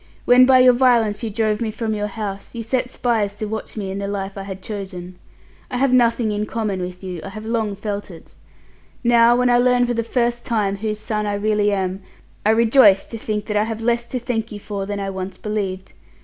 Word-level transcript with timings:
When 0.25 0.47
by 0.47 0.61
your 0.61 0.73
violence 0.73 1.21
you 1.21 1.29
drove 1.29 1.61
me 1.61 1.69
from 1.69 1.93
your 1.93 2.07
house, 2.07 2.55
you 2.55 2.63
set 2.63 2.89
spies 2.89 3.35
to 3.35 3.45
watch 3.45 3.77
me 3.77 3.91
in 3.91 3.99
the 3.99 4.07
life 4.07 4.35
I 4.35 4.41
had 4.41 4.63
chosen. 4.63 5.19
I 5.69 5.77
have 5.77 5.93
nothing 5.93 6.31
in 6.31 6.47
common 6.47 6.81
with 6.81 7.03
you. 7.03 7.21
I 7.23 7.29
have 7.29 7.45
long 7.45 7.75
felt 7.75 8.09
it. 8.09 8.33
Now 9.03 9.35
when 9.35 9.51
I 9.51 9.59
learn 9.59 9.85
for 9.85 9.93
the 9.93 10.01
first 10.01 10.43
time 10.43 10.77
whose 10.77 10.99
son 10.99 11.27
I 11.27 11.35
really 11.35 11.71
am, 11.71 12.01
I 12.43 12.49
rejoice 12.49 13.05
to 13.05 13.17
think 13.19 13.45
that 13.45 13.57
I 13.57 13.65
have 13.65 13.79
less 13.79 14.07
to 14.07 14.17
thank 14.17 14.51
you 14.51 14.59
for 14.59 14.87
than 14.87 14.99
I 14.99 15.11
once 15.11 15.37
believed. 15.37 15.93